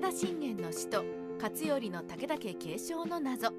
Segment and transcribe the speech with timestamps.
[0.00, 1.04] 武田信玄の死と
[1.42, 3.50] 勝頼の武田家継承の謎。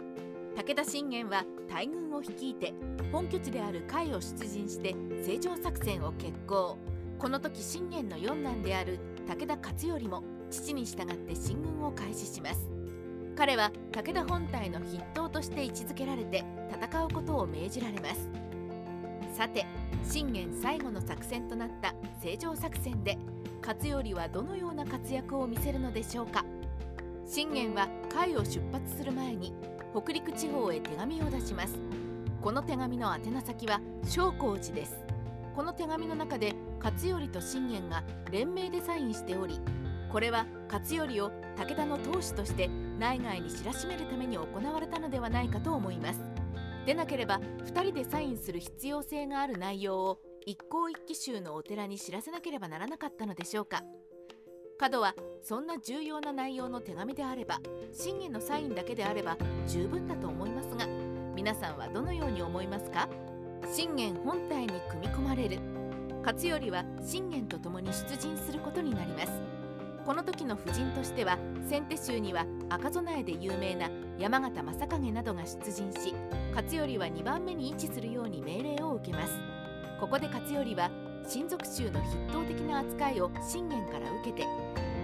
[0.55, 2.73] 武田信玄は大軍を率いて
[3.11, 6.79] 本拠地である甲斐を出陣して成長作戦を決行。
[7.19, 8.97] この時信玄の四男である
[9.27, 12.71] 武田勝頼も父に従って進軍を開始します。
[13.35, 18.27] 彼は武田本体の筆頭として位置づけられて戦うことを命じられます。
[19.37, 19.67] さて
[20.03, 23.19] 信玄最後の作戦となった成城作戦で
[23.61, 26.43] 勝頼はどのような活躍を見せるのでしょうか？
[27.27, 29.53] 信玄は甲斐を出発する前に
[29.93, 31.75] 北陸地方へ手紙を出します。
[32.41, 34.99] この手紙の宛名先は正光寺です。
[35.55, 39.59] この手紙の中で勝頼と信玄が連名でサインしており
[40.11, 46.21] これは勝頼を武田の当主として内外に知らしめるために行われたのではないかと思います。
[46.85, 53.83] でなければ2人でサインする必要性がある内容を一向一揆衆のお寺に知らせなければならなかったのでしょうか。
[54.79, 57.59] 角はそんな重要な内容の手紙であれば
[57.93, 60.87] 信玄のサインだけであれば十分だと思いますが
[61.35, 63.07] 皆さんはどのように思いますか？
[63.71, 65.59] 信玄本体に組み込まれる。
[66.23, 69.31] 勝頼は信玄と共に出陣することになります。
[70.03, 71.37] この時の夫人としては
[71.69, 76.15] 先手衆には赤備えで有名な山形正景などが出陣し
[76.55, 79.33] 勝頼は2番目に位置するように命令を受けます。
[80.01, 80.89] ここで勝頼は
[81.27, 84.47] 親族衆の筆頭的な扱いを信玄から受けて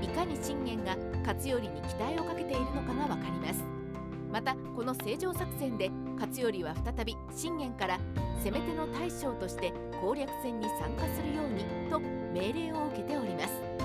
[0.01, 3.63] いかに信玄が勝頼に期待をかけているのかが分かります。
[4.31, 7.99] またこの正常作戦で勝頼は再び信玄から
[8.43, 11.99] 攻め手の大将として攻略戦に参加するようにと
[12.33, 13.76] 命令を受けております。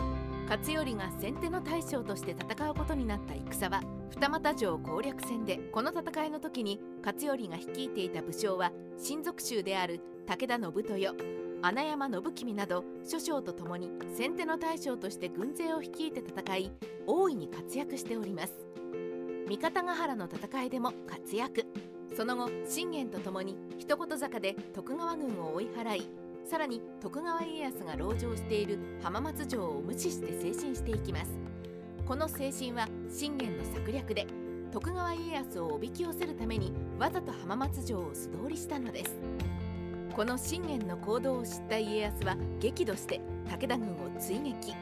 [0.52, 11.14] 勝頼が先手の大将として戦うことになった戦は二俣城攻略戦でこの戦いの時に勝頼が率いていた武将は親族衆である武田信豊
[11.62, 16.70] 穴山信君など諸将と共に先手の大将として軍勢を率いて戦い
[17.06, 18.52] 大いに活躍しております。
[19.48, 21.64] 三方ヶ原の戦いでも活躍。
[22.14, 26.08] その後信玄と共に一言坂で徳川軍を追い払い
[26.44, 31.30] さらに徳川家康が籠城している浜松城を無視して前進していきます。
[32.06, 34.26] この精神は信玄の策略で
[34.72, 39.16] 徳川家康をおびき寄せるためにわざと浜松城を素通りしたのです。
[40.14, 44.74] この信玄の行動を知った家康は激怒して武田軍を追撃。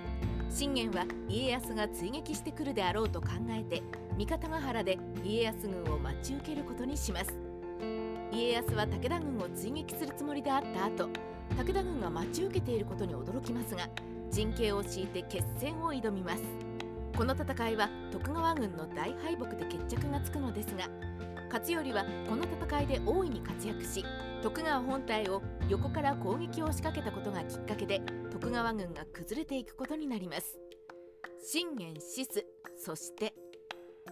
[0.48, 3.82] 信玄は家康が追撃してくるであろうと考えて
[4.16, 7.38] 三方ヶ原で家康軍を待ち受けることにします。
[8.32, 11.08] 家康は武田軍を追撃するつもりであった後
[11.56, 13.88] 武田軍が待ち受けていることに驚きますが
[14.30, 16.42] 陣形を敷いて決戦を挑みます。
[17.16, 20.88] この戦いは徳川軍の大敗北で決着がつくのですが
[21.52, 24.04] 勝頼はこの戦いで大いに活躍し
[24.42, 28.00] 徳川本体を横から攻撃を仕掛けたことがきっかけで
[28.30, 30.58] 徳川軍が崩れていくことになります。
[31.42, 32.46] 信玄死す
[32.78, 33.34] そして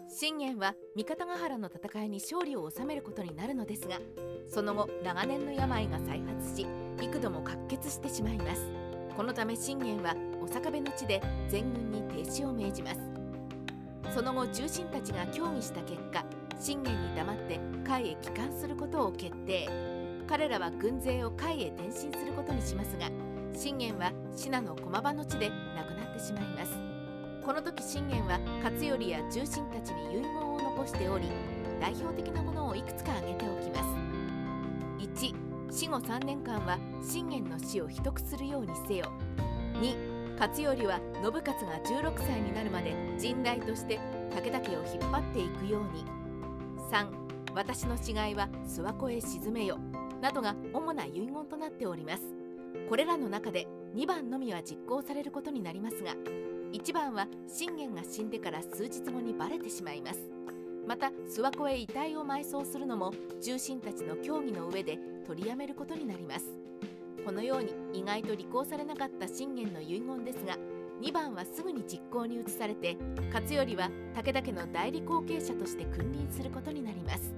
[0.09, 3.99] 信玄は三方ヶ原の戦いに勝利を収めることになるのですが
[4.49, 6.67] その後長年の病が再発し
[7.01, 8.63] 幾度も喀血してしまいます。
[9.17, 13.01] このため信玄はお坂部の地で全軍に停止を命じます。
[14.15, 16.25] その後重臣たちが協議した結果
[16.59, 17.61] 信玄に黙って甲
[17.95, 19.69] 斐へ帰還することを決定。
[20.27, 23.09] 彼らは軍勢を甲斐へ転進することにしますが
[23.55, 26.73] 信玄は信濃駒場の地で亡くなってしまいます。
[27.45, 31.29] この時信玄は勝頼や重臣たちに遺言を残しており
[31.81, 34.08] 代表的なものをいくつか挙げておきます。
[35.79, 36.77] 死後3年間は
[37.09, 39.13] 信玄の死を秘匿するようにせよ。
[39.75, 44.01] 2勝頼は信雄が16歳になるまで陣代として
[44.35, 46.05] 武田家を引っ張っていくように。
[46.91, 49.79] 3私の死骸は諏訪湖へ沈めよ
[50.21, 52.25] などが主な遺言となっております。
[52.89, 56.17] これらの中で2番のみは実行されることになりますが
[56.73, 60.38] 1番は信玄が死んでから数日後にバレてしまいます。
[60.89, 63.13] また諏訪湖へ遺体を埋葬するのも
[63.43, 66.47] 重臣たちの協議の上で取りやめることになります。
[67.27, 70.57] このように意外と履行されなかった信玄の遺言ですが
[71.03, 72.97] 2番はすぐに実行に移されて
[73.31, 77.35] 勝頼は武田家の代理後継者として君臨することになります。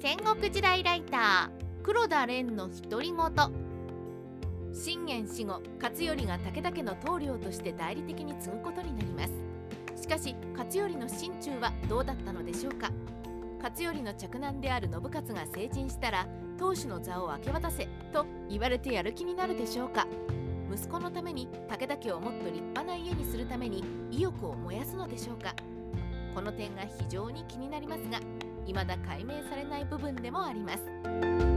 [0.00, 4.74] 戦国時代ライター黒田蓮の独り言。
[4.74, 9.32] 信玄死後勝頼が武田家の棟梁として代理的に継ぐことになります。
[9.32, 9.49] し
[10.10, 12.90] かし勝頼の心中はどうだったのでしょうか。
[13.62, 16.26] 勝頼の嫡男である信勝が成人したら
[16.58, 20.08] 当主の座を明け渡せと言われてやる気になるでしょうか。
[20.72, 25.54] 息子のために武田家をもっと立派な家にするために意欲を燃やすのでしょうか。
[26.34, 28.18] この点が非常に気になりますが
[28.66, 31.49] 未だ解明されない部分でもあります。